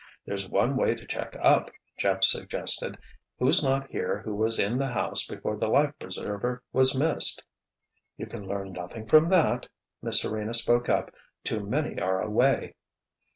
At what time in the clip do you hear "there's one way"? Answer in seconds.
0.25-0.95